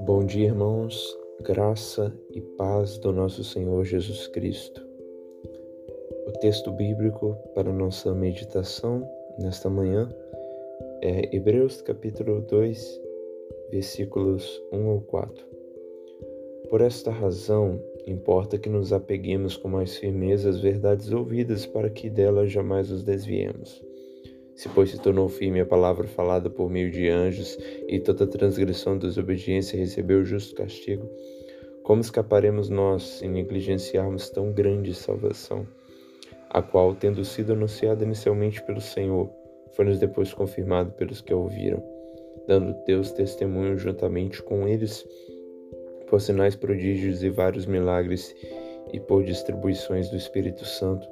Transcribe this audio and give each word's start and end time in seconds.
Bom 0.00 0.24
dia, 0.26 0.46
irmãos, 0.46 1.16
graça 1.42 2.12
e 2.34 2.40
paz 2.40 2.98
do 2.98 3.12
nosso 3.12 3.44
Senhor 3.44 3.84
Jesus 3.84 4.26
Cristo. 4.26 4.84
O 6.26 6.32
texto 6.40 6.72
bíblico 6.72 7.36
para 7.54 7.72
nossa 7.72 8.12
meditação 8.12 9.08
nesta 9.38 9.70
manhã 9.70 10.08
é 11.00 11.36
Hebreus 11.36 11.80
capítulo 11.80 12.40
2, 12.40 13.00
versículos 13.70 14.60
1 14.72 14.88
ao 14.88 15.00
4. 15.02 15.46
Por 16.68 16.80
esta 16.80 17.12
razão, 17.12 17.80
importa 18.06 18.58
que 18.58 18.68
nos 18.68 18.92
apeguemos 18.92 19.56
com 19.56 19.68
mais 19.68 19.96
firmeza 19.96 20.50
às 20.50 20.58
verdades 20.58 21.12
ouvidas 21.12 21.66
para 21.66 21.88
que 21.88 22.10
delas 22.10 22.50
jamais 22.50 22.90
nos 22.90 23.04
desviemos. 23.04 23.89
Se, 24.60 24.68
pois, 24.68 24.90
se 24.90 25.00
tornou 25.00 25.26
firme 25.26 25.58
a 25.58 25.64
palavra 25.64 26.06
falada 26.06 26.50
por 26.50 26.68
meio 26.68 26.90
de 26.90 27.08
anjos, 27.08 27.56
e 27.88 27.98
toda 27.98 28.26
transgressão 28.26 28.98
da 28.98 29.08
desobediência 29.08 29.78
recebeu 29.78 30.20
o 30.20 30.24
justo 30.24 30.54
castigo, 30.54 31.08
como 31.82 32.02
escaparemos 32.02 32.68
nós 32.68 33.04
se 33.04 33.26
negligenciarmos 33.26 34.28
tão 34.28 34.52
grande 34.52 34.92
salvação, 34.92 35.66
a 36.50 36.60
qual, 36.60 36.94
tendo 36.94 37.24
sido 37.24 37.54
anunciada 37.54 38.04
inicialmente 38.04 38.62
pelo 38.64 38.82
Senhor, 38.82 39.30
foi-nos 39.70 39.98
depois 39.98 40.34
confirmado 40.34 40.92
pelos 40.92 41.22
que 41.22 41.32
a 41.32 41.36
ouviram, 41.38 41.82
dando 42.46 42.76
Deus 42.84 43.12
testemunho 43.12 43.78
juntamente 43.78 44.42
com 44.42 44.68
eles, 44.68 45.08
por 46.06 46.20
sinais 46.20 46.54
prodígios 46.54 47.22
e 47.22 47.30
vários 47.30 47.64
milagres, 47.64 48.36
e 48.92 49.00
por 49.00 49.24
distribuições 49.24 50.10
do 50.10 50.18
Espírito 50.18 50.66
Santo, 50.66 51.08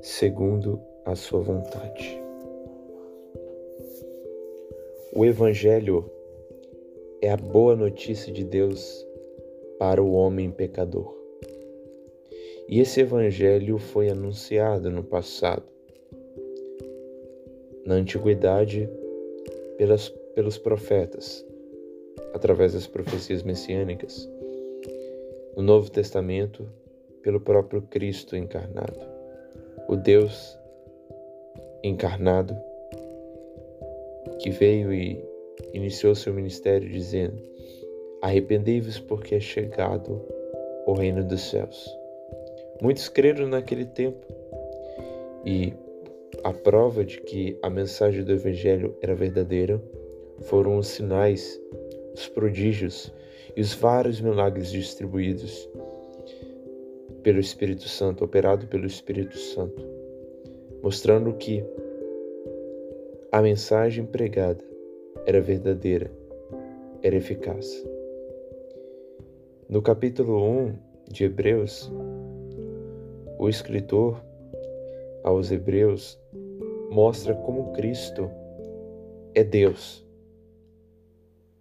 segundo 0.00 0.82
a 1.04 1.14
sua 1.14 1.42
vontade. 1.42 2.21
O 5.14 5.26
Evangelho 5.26 6.10
é 7.20 7.30
a 7.30 7.36
boa 7.36 7.76
notícia 7.76 8.32
de 8.32 8.42
Deus 8.42 9.06
para 9.78 10.02
o 10.02 10.14
homem 10.14 10.50
pecador. 10.50 11.14
E 12.66 12.80
esse 12.80 13.02
Evangelho 13.02 13.76
foi 13.76 14.08
anunciado 14.08 14.90
no 14.90 15.04
passado, 15.04 15.64
na 17.84 17.96
antiguidade, 17.96 18.88
pelas, 19.76 20.08
pelos 20.34 20.56
profetas, 20.56 21.44
através 22.32 22.72
das 22.72 22.86
profecias 22.86 23.42
messiânicas, 23.42 24.26
no 25.54 25.62
Novo 25.62 25.90
Testamento, 25.90 26.66
pelo 27.20 27.38
próprio 27.38 27.82
Cristo 27.82 28.34
encarnado, 28.34 28.98
o 29.90 29.94
Deus 29.94 30.58
encarnado 31.84 32.56
que 34.42 34.50
veio 34.50 34.92
e 34.92 35.24
iniciou 35.72 36.14
seu 36.14 36.34
ministério 36.34 36.88
dizendo: 36.88 37.40
Arrependei-vos, 38.20 38.98
porque 38.98 39.36
é 39.36 39.40
chegado 39.40 40.20
o 40.86 40.92
reino 40.92 41.24
dos 41.24 41.50
céus. 41.50 41.88
Muitos 42.80 43.08
creram 43.08 43.46
naquele 43.48 43.84
tempo 43.84 44.26
e 45.46 45.72
a 46.42 46.52
prova 46.52 47.04
de 47.04 47.20
que 47.20 47.56
a 47.62 47.70
mensagem 47.70 48.24
do 48.24 48.32
Evangelho 48.32 48.96
era 49.00 49.14
verdadeira 49.14 49.80
foram 50.40 50.78
os 50.78 50.88
sinais, 50.88 51.60
os 52.14 52.26
prodígios 52.28 53.12
e 53.56 53.60
os 53.60 53.74
vários 53.74 54.20
milagres 54.20 54.72
distribuídos 54.72 55.68
pelo 57.22 57.38
Espírito 57.38 57.88
Santo, 57.88 58.24
operado 58.24 58.66
pelo 58.66 58.86
Espírito 58.86 59.38
Santo, 59.38 59.86
mostrando 60.82 61.32
que 61.34 61.64
a 63.32 63.40
mensagem 63.40 64.04
pregada 64.04 64.62
era 65.24 65.40
verdadeira, 65.40 66.12
era 67.02 67.16
eficaz. 67.16 67.82
No 69.66 69.80
capítulo 69.80 70.38
1 70.38 70.74
de 71.08 71.24
Hebreus, 71.24 71.90
o 73.38 73.48
escritor 73.48 74.22
aos 75.24 75.50
Hebreus 75.50 76.20
mostra 76.90 77.34
como 77.34 77.72
Cristo 77.72 78.30
é 79.34 79.42
Deus, 79.42 80.06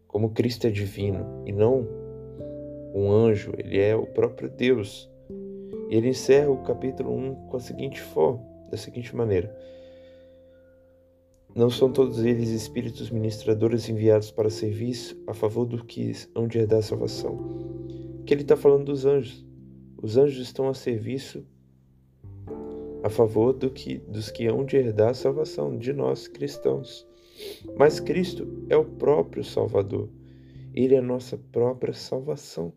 como 0.10 0.32
Cristo 0.32 0.68
é 0.68 0.70
divino 0.70 1.42
e 1.46 1.54
não 1.54 1.88
um 2.94 3.10
anjo, 3.10 3.54
ele 3.58 3.80
é 3.80 3.96
o 3.96 4.06
próprio 4.06 4.50
Deus. 4.50 5.10
E 5.90 5.96
ele 5.96 6.10
encerra 6.10 6.52
o 6.52 6.64
capítulo 6.64 7.16
1 7.16 7.48
com 7.48 7.56
a 7.56 7.62
seguinte 7.62 8.02
forma, 8.02 8.44
da 8.70 8.76
seguinte 8.76 9.16
maneira: 9.16 9.56
não 11.54 11.70
são 11.70 11.92
todos 11.92 12.24
eles 12.24 12.50
espíritos 12.50 13.10
ministradores 13.10 13.90
enviados 13.90 14.32
para 14.32 14.50
serviço 14.50 15.22
a 15.28 15.34
favor 15.34 15.66
do 15.66 15.84
que 15.84 16.14
hão 16.34 16.48
de 16.48 16.60
herdar 16.60 16.80
a 16.80 16.82
salvação? 16.82 18.24
Que 18.26 18.34
ele 18.34 18.44
está 18.44 18.56
falando 18.56 18.86
dos 18.86 19.06
anjos. 19.06 19.46
Os 20.02 20.16
anjos 20.16 20.42
estão 20.42 20.70
a 20.70 20.74
serviço 20.74 21.46
a 23.04 23.10
favor 23.10 23.52
do 23.52 23.70
que, 23.70 23.98
dos 23.98 24.32
que 24.32 24.48
hão 24.48 24.64
de 24.64 24.78
herdar 24.78 25.10
a 25.10 25.14
salvação, 25.14 25.78
de 25.78 25.92
nós 25.92 26.26
cristãos. 26.28 27.06
Mas 27.76 28.00
Cristo 28.00 28.48
é 28.70 28.78
o 28.78 28.86
próprio 28.86 29.44
Salvador. 29.44 30.10
Ele 30.74 30.96
é 30.96 31.00
a 31.00 31.04
nossa 31.04 31.38
própria 31.38 31.94
salvação. 31.94 32.72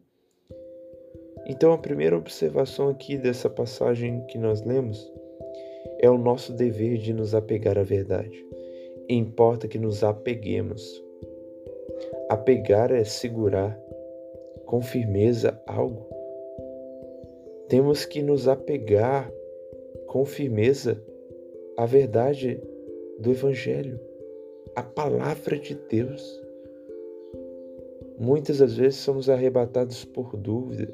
Então, 1.46 1.72
a 1.72 1.78
primeira 1.78 2.16
observação 2.16 2.88
aqui 2.88 3.16
dessa 3.16 3.48
passagem 3.48 4.26
que 4.26 4.38
nós 4.38 4.64
lemos 4.64 5.12
é 6.00 6.10
o 6.10 6.18
nosso 6.18 6.52
dever 6.52 6.98
de 6.98 7.12
nos 7.12 7.34
apegar 7.34 7.78
à 7.78 7.82
verdade 7.82 8.44
importa 9.08 9.68
que 9.68 9.78
nos 9.78 10.02
apeguemos. 10.02 11.02
Apegar 12.28 12.90
é 12.92 13.04
segurar 13.04 13.78
com 14.64 14.80
firmeza 14.80 15.60
algo. 15.66 16.06
Temos 17.68 18.04
que 18.04 18.22
nos 18.22 18.48
apegar 18.48 19.30
com 20.06 20.24
firmeza 20.24 21.02
à 21.76 21.86
verdade 21.86 22.60
do 23.18 23.30
Evangelho, 23.30 24.00
à 24.74 24.82
palavra 24.82 25.58
de 25.58 25.74
Deus. 25.74 26.42
Muitas 28.18 28.58
das 28.58 28.76
vezes 28.76 29.00
somos 29.00 29.28
arrebatados 29.28 30.04
por 30.04 30.36
dúvida, 30.36 30.88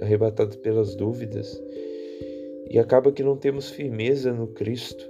arrebatados 0.00 0.56
pelas 0.56 0.94
dúvidas, 0.94 1.60
e 2.70 2.78
acaba 2.78 3.10
que 3.10 3.22
não 3.22 3.36
temos 3.36 3.68
firmeza 3.68 4.32
no 4.32 4.46
Cristo 4.46 5.09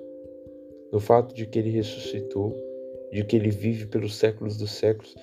no 0.92 1.00
fato 1.00 1.34
de 1.34 1.46
que 1.46 1.58
ele 1.58 1.70
ressuscitou, 1.70 2.56
de 3.12 3.24
que 3.24 3.36
ele 3.36 3.50
vive 3.50 3.86
pelos 3.86 4.16
séculos 4.16 4.56
dos 4.56 4.72
séculos, 4.72 5.14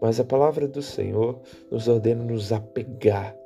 mas 0.00 0.18
a 0.18 0.24
palavra 0.24 0.66
do 0.66 0.82
Senhor 0.82 1.40
nos 1.70 1.88
ordena 1.88 2.22
nos 2.22 2.52
apegar, 2.52 3.36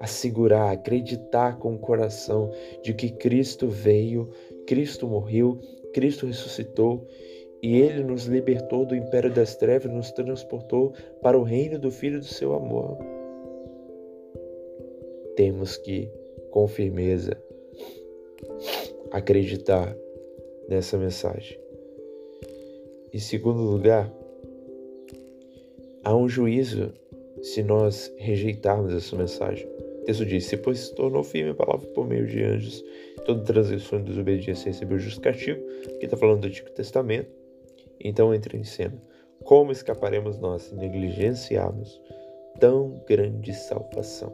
a 0.00 0.06
segurar, 0.06 0.70
acreditar 0.70 1.58
com 1.58 1.74
o 1.74 1.78
coração 1.78 2.50
de 2.82 2.94
que 2.94 3.10
Cristo 3.10 3.68
veio, 3.68 4.30
Cristo 4.66 5.06
morreu, 5.06 5.60
Cristo 5.92 6.26
ressuscitou 6.26 7.06
e 7.62 7.76
ele 7.76 8.04
nos 8.04 8.26
libertou 8.26 8.86
do 8.86 8.94
império 8.94 9.32
das 9.32 9.56
trevas, 9.56 9.92
nos 9.92 10.12
transportou 10.12 10.92
para 11.20 11.38
o 11.38 11.42
reino 11.42 11.78
do 11.78 11.90
Filho 11.90 12.20
do 12.20 12.24
seu 12.24 12.54
amor. 12.54 12.96
Temos 15.34 15.76
que, 15.76 16.10
com 16.50 16.66
firmeza, 16.68 17.36
acreditar 19.10 19.96
nessa 20.68 20.98
mensagem. 20.98 21.58
Em 23.12 23.18
segundo 23.18 23.62
lugar, 23.62 24.12
há 26.04 26.14
um 26.14 26.28
juízo 26.28 26.92
se 27.42 27.62
nós 27.62 28.12
rejeitarmos 28.18 28.92
essa 28.92 29.16
mensagem. 29.16 29.66
O 29.66 30.04
texto 30.04 30.26
diz: 30.26 30.44
Se 30.44 30.56
pois 30.56 30.78
se 30.78 30.94
tornou 30.94 31.24
firme 31.24 31.50
a 31.50 31.54
palavra 31.54 31.86
por 31.88 32.06
meio 32.06 32.26
de 32.26 32.42
anjos, 32.42 32.84
toda 33.24 33.44
transgressão 33.44 34.00
e 34.00 34.02
desobediência 34.02 34.70
recebeu 34.70 34.98
justo 34.98 35.20
castigo, 35.20 35.60
que 35.98 36.04
está 36.04 36.16
falando 36.16 36.42
do 36.42 36.46
Antigo 36.48 36.70
Testamento, 36.70 37.30
então 38.00 38.34
entra 38.34 38.56
em 38.56 38.64
cena. 38.64 39.00
Como 39.44 39.72
escaparemos 39.72 40.38
nós 40.38 40.62
se 40.62 40.74
negligenciarmos 40.74 42.00
tão 42.60 43.02
grande 43.06 43.54
salvação? 43.54 44.32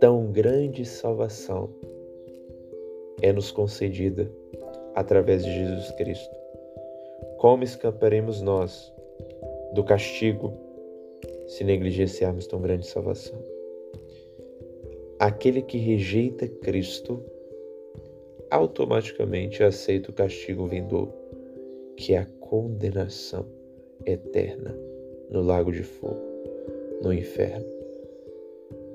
Tão 0.00 0.32
grande 0.32 0.84
salvação 0.84 1.70
é 3.22 3.32
nos 3.32 3.50
concedida 3.50 4.30
através 4.94 5.44
de 5.44 5.50
Jesus 5.52 5.90
Cristo. 5.92 6.36
Como 7.38 7.62
escaparemos 7.62 8.40
nós 8.40 8.92
do 9.72 9.84
castigo 9.84 10.52
se 11.46 11.64
negligenciarmos 11.64 12.46
tão 12.46 12.60
grande 12.60 12.86
salvação? 12.86 13.38
Aquele 15.18 15.62
que 15.62 15.78
rejeita 15.78 16.46
Cristo 16.46 17.22
automaticamente 18.50 19.62
aceita 19.62 20.10
o 20.10 20.14
castigo 20.14 20.66
vindouro, 20.66 21.12
que 21.96 22.14
é 22.14 22.18
a 22.18 22.26
condenação 22.40 23.44
eterna 24.06 24.74
no 25.30 25.42
lago 25.42 25.70
de 25.70 25.82
fogo, 25.82 26.20
no 27.02 27.12
inferno. 27.12 27.66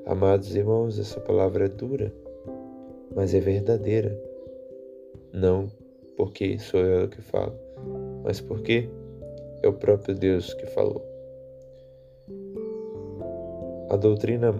Amados 0.06 0.56
irmãos, 0.56 1.00
essa 1.00 1.20
palavra 1.20 1.66
é 1.66 1.70
dura, 1.70 2.14
mas 3.16 3.34
é 3.34 3.40
verdadeira. 3.40 4.18
Não 5.32 5.70
porque 6.16 6.58
sou 6.60 6.82
eu 6.82 7.10
que 7.10 7.22
falo, 7.22 7.56
mas 8.24 8.40
porque 8.40 8.90
é 9.62 9.68
o 9.68 9.74
próprio 9.74 10.16
Deus 10.16 10.54
que 10.54 10.66
falou. 10.68 11.04
A 13.90 13.96
doutrina 13.96 14.54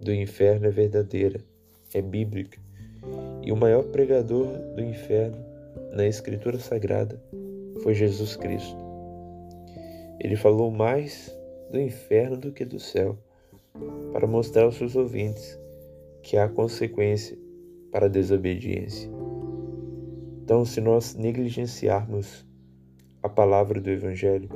do 0.00 0.12
inferno 0.12 0.66
é 0.66 0.70
verdadeira, 0.70 1.40
é 1.92 2.00
bíblica, 2.00 2.58
e 3.42 3.52
o 3.52 3.56
maior 3.56 3.84
pregador 3.84 4.46
do 4.74 4.82
inferno 4.82 5.36
na 5.92 6.06
Escritura 6.06 6.58
Sagrada 6.58 7.20
foi 7.82 7.94
Jesus 7.94 8.36
Cristo. 8.36 8.76
Ele 10.20 10.36
falou 10.36 10.70
mais 10.70 11.34
do 11.70 11.80
inferno 11.80 12.36
do 12.36 12.52
que 12.52 12.64
do 12.64 12.78
céu, 12.78 13.16
para 14.12 14.26
mostrar 14.26 14.64
aos 14.64 14.76
seus 14.76 14.96
ouvintes 14.96 15.58
que 16.22 16.36
há 16.36 16.48
consequência 16.48 17.36
para 17.90 18.06
a 18.06 18.08
desobediência. 18.08 19.10
Então, 20.42 20.64
se 20.64 20.80
nós 20.80 21.14
negligenciarmos 21.14 22.44
a 23.22 23.28
palavra 23.28 23.80
do 23.80 23.90
Evangelho, 23.90 24.48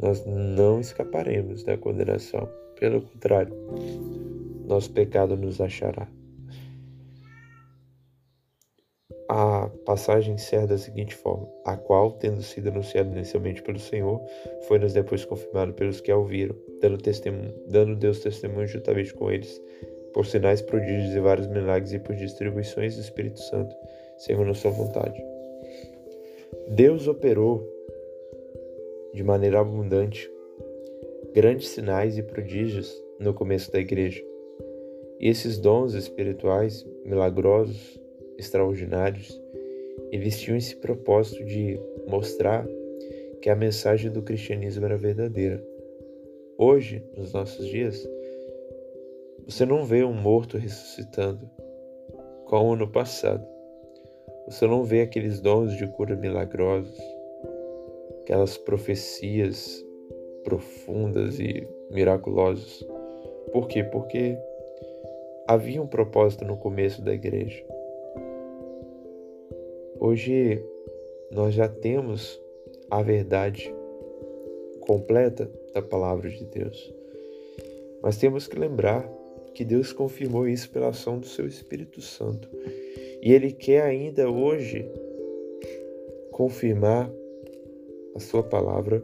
nós 0.00 0.24
não 0.24 0.80
escaparemos 0.80 1.62
da 1.62 1.76
condenação. 1.76 2.48
Pelo 2.78 3.02
contrário, 3.02 3.54
nosso 4.66 4.90
pecado 4.92 5.36
nos 5.36 5.60
achará. 5.60 6.08
A 9.28 9.68
passagem 9.84 10.34
encerra 10.34 10.68
da 10.68 10.78
seguinte 10.78 11.14
forma: 11.14 11.48
a 11.64 11.76
qual, 11.76 12.12
tendo 12.12 12.42
sido 12.42 12.68
anunciada 12.68 13.10
inicialmente 13.10 13.62
pelo 13.62 13.78
Senhor, 13.78 14.20
foi-nos 14.66 14.92
depois 14.92 15.24
confirmado 15.24 15.72
pelos 15.74 16.00
que 16.00 16.10
a 16.10 16.16
ouviram, 16.16 16.56
dando, 16.80 16.98
testemunho, 16.98 17.54
dando 17.68 17.94
Deus 17.94 18.20
testemunho 18.20 18.66
juntamente 18.66 19.14
com 19.14 19.30
eles, 19.30 19.60
por 20.12 20.26
sinais, 20.26 20.60
prodígios 20.62 21.14
e 21.14 21.20
vários 21.20 21.46
milagres 21.46 21.92
e 21.92 21.98
por 21.98 22.14
distribuições 22.14 22.96
do 22.96 23.00
Espírito 23.00 23.40
Santo, 23.40 23.74
segundo 24.18 24.50
a 24.50 24.54
sua 24.54 24.70
vontade. 24.70 25.22
Deus 26.68 27.08
operou 27.08 27.66
de 29.12 29.22
maneira 29.22 29.60
abundante 29.60 30.30
grandes 31.32 31.68
sinais 31.68 32.18
e 32.18 32.22
prodígios 32.22 32.92
no 33.18 33.34
começo 33.34 33.70
da 33.72 33.78
igreja. 33.78 34.22
E 35.20 35.28
esses 35.28 35.58
dons 35.58 35.94
espirituais 35.94 36.86
milagrosos, 37.04 38.00
extraordinários, 38.38 39.40
eles 40.10 40.40
tinham 40.40 40.56
esse 40.56 40.74
propósito 40.76 41.44
de 41.44 41.78
mostrar 42.08 42.66
que 43.40 43.50
a 43.50 43.56
mensagem 43.56 44.10
do 44.10 44.22
cristianismo 44.22 44.84
era 44.84 44.96
verdadeira. 44.96 45.62
Hoje, 46.56 47.02
nos 47.16 47.32
nossos 47.32 47.66
dias, 47.66 48.06
você 49.50 49.66
não 49.66 49.84
vê 49.84 50.04
um 50.04 50.12
morto 50.12 50.56
ressuscitando, 50.56 51.50
como 52.46 52.76
no 52.76 52.88
passado. 52.88 53.44
Você 54.46 54.64
não 54.64 54.84
vê 54.84 55.00
aqueles 55.00 55.40
dons 55.40 55.76
de 55.76 55.88
cura 55.88 56.14
milagrosos, 56.14 56.96
aquelas 58.22 58.56
profecias 58.56 59.84
profundas 60.44 61.40
e 61.40 61.66
miraculosas. 61.90 62.86
Por 63.52 63.66
quê? 63.66 63.82
Porque 63.82 64.38
havia 65.48 65.82
um 65.82 65.86
propósito 65.86 66.44
no 66.44 66.56
começo 66.56 67.02
da 67.02 67.12
igreja. 67.12 67.64
Hoje 69.98 70.64
nós 71.32 71.54
já 71.54 71.68
temos 71.68 72.40
a 72.88 73.02
verdade 73.02 73.74
completa 74.82 75.50
da 75.74 75.82
palavra 75.82 76.30
de 76.30 76.44
Deus. 76.44 76.94
Mas 78.00 78.16
temos 78.16 78.46
que 78.46 78.56
lembrar 78.56 79.19
que 79.54 79.64
Deus 79.64 79.92
confirmou 79.92 80.48
isso 80.48 80.70
pela 80.70 80.88
ação 80.88 81.18
do 81.18 81.26
seu 81.26 81.46
Espírito 81.46 82.00
Santo. 82.00 82.48
E 83.22 83.32
Ele 83.32 83.52
quer 83.52 83.82
ainda 83.82 84.30
hoje 84.30 84.88
confirmar 86.30 87.10
a 88.14 88.18
sua 88.18 88.42
palavra 88.42 89.02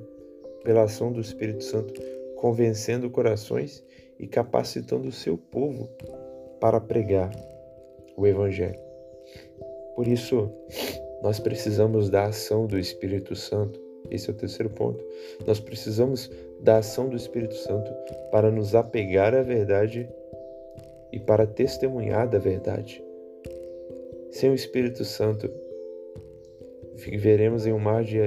pela 0.64 0.84
ação 0.84 1.12
do 1.12 1.20
Espírito 1.20 1.62
Santo, 1.62 1.94
convencendo 2.36 3.10
corações 3.10 3.84
e 4.18 4.26
capacitando 4.26 5.08
o 5.08 5.12
seu 5.12 5.36
povo 5.36 5.88
para 6.60 6.80
pregar 6.80 7.30
o 8.16 8.26
Evangelho. 8.26 8.80
Por 9.94 10.08
isso, 10.08 10.50
nós 11.22 11.38
precisamos 11.38 12.10
da 12.10 12.26
ação 12.26 12.66
do 12.66 12.78
Espírito 12.78 13.34
Santo. 13.34 13.80
Esse 14.10 14.30
é 14.30 14.32
o 14.32 14.36
terceiro 14.36 14.70
ponto. 14.70 15.04
Nós 15.46 15.58
precisamos 15.58 16.30
da 16.60 16.78
ação 16.78 17.08
do 17.08 17.16
Espírito 17.16 17.54
Santo 17.54 17.90
para 18.30 18.50
nos 18.50 18.74
apegar 18.74 19.34
à 19.34 19.42
verdade 19.42 20.08
e 21.16 21.18
para 21.18 21.46
testemunhar 21.46 22.28
da 22.28 22.38
verdade. 22.38 23.02
Sem 24.30 24.50
o 24.50 24.54
Espírito 24.54 25.02
Santo, 25.02 25.50
viveremos 26.94 27.66
em 27.66 27.72
um 27.72 27.78
mar 27.78 28.04
de 28.04 28.18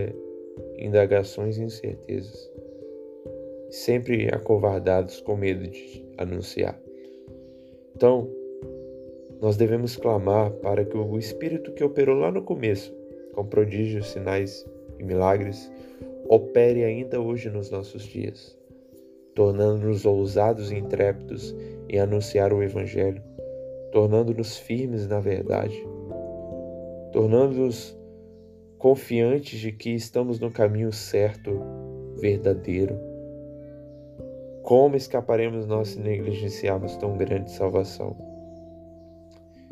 indagações 0.75 1.59
e 1.59 1.63
incertezas, 1.63 2.51
sempre 3.69 4.27
acovardados 4.33 5.21
com 5.21 5.38
medo 5.38 5.68
de 5.68 6.03
anunciar. 6.18 6.81
Então, 7.95 8.27
nós 9.39 9.56
devemos 9.56 9.95
clamar 9.95 10.50
para 10.53 10.83
que 10.83 10.97
o 10.97 11.19
Espírito 11.19 11.71
que 11.74 11.83
operou 11.83 12.18
lá 12.18 12.31
no 12.31 12.41
começo, 12.41 12.91
com 13.33 13.45
prodígios, 13.45 14.09
sinais 14.09 14.65
e 14.97 15.03
milagres, 15.03 15.71
opere 16.27 16.83
ainda 16.83 17.21
hoje 17.21 17.51
nos 17.51 17.69
nossos 17.69 18.01
dias, 18.01 18.57
tornando-nos 19.39 20.06
ousados 20.06 20.69
e 20.69 20.75
intrépidos 20.75 21.56
em 21.88 21.97
anunciar 21.97 22.51
o 22.51 22.62
Evangelho, 22.62 23.24
tornando-nos 23.89 24.57
firmes 24.57 25.07
na 25.07 25.21
verdade, 25.21 25.81
tornando-nos 27.13 27.97
confiantes 28.77 29.62
de 29.62 29.71
que 29.71 29.91
estamos 29.91 30.41
no 30.41 30.51
caminho 30.51 30.91
certo, 30.91 31.57
verdadeiro. 32.18 33.00
Como 34.62 34.97
escaparemos 34.97 35.65
nós 35.65 35.88
se 35.88 36.01
negligenciarmos 36.01 36.97
tão 36.97 37.15
grande 37.15 37.50
salvação? 37.50 38.18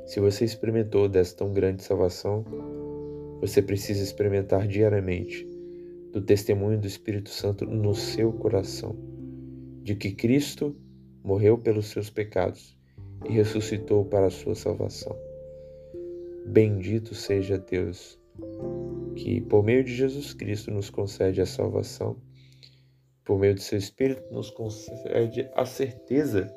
Se 0.06 0.22
você 0.22 0.46
experimentou 0.46 1.10
dessa 1.10 1.36
tão 1.36 1.52
grande 1.52 1.84
salvação, 1.84 2.46
você 3.42 3.62
precisa 3.62 4.02
experimentar 4.02 4.66
diariamente 4.66 5.46
do 6.14 6.22
testemunho 6.22 6.80
do 6.80 6.88
Espírito 6.88 7.30
Santo 7.30 7.66
no 7.66 7.94
seu 7.94 8.32
coração, 8.32 9.17
de 9.88 9.96
que 9.96 10.12
Cristo 10.12 10.76
morreu 11.24 11.58
pelos 11.58 11.86
seus 11.86 12.10
pecados 12.10 12.78
e 13.26 13.32
ressuscitou 13.32 14.04
para 14.04 14.26
a 14.26 14.30
sua 14.30 14.54
salvação. 14.54 15.16
Bendito 16.46 17.16
seja 17.16 17.58
Deus 17.58 18.20
que 19.16 19.40
por 19.40 19.64
meio 19.64 19.86
de 19.86 19.96
Jesus 19.96 20.34
Cristo 20.34 20.72
nos 20.72 20.90
concede 20.90 21.40
a 21.40 21.46
salvação, 21.46 22.18
por 23.24 23.40
meio 23.40 23.56
do 23.56 23.62
seu 23.62 23.78
Espírito 23.78 24.22
nos 24.30 24.50
concede 24.50 25.50
a 25.56 25.66
certeza 25.66 26.54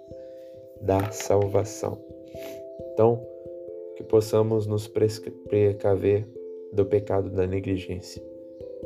da 0.83 1.13
salvação. 1.13 2.05
Então, 2.93 3.25
que 3.97 4.03
possamos 4.03 4.67
nos 4.67 4.89
precaver 4.89 6.27
do 6.73 6.85
pecado 6.85 7.31
da 7.31 7.47
negligência 7.47 8.21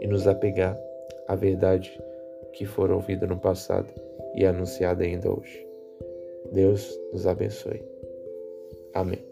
e 0.02 0.06
nos 0.06 0.26
apegar 0.26 0.78
à 1.26 1.34
verdade 1.34 1.98
que 2.52 2.66
for 2.66 2.90
ouvida 2.90 3.26
no 3.26 3.40
passado 3.40 4.03
e 4.34 4.44
anunciada 4.44 5.04
ainda 5.04 5.30
hoje. 5.30 5.66
Deus 6.52 7.00
nos 7.12 7.26
abençoe. 7.26 7.82
Amém. 8.94 9.23